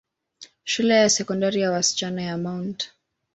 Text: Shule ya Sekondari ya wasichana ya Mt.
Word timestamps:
Shule 0.63 0.95
ya 0.95 1.09
Sekondari 1.09 1.61
ya 1.61 1.71
wasichana 1.71 2.21
ya 2.21 2.37
Mt. 2.37 2.89